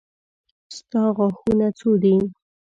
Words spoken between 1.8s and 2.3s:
دي.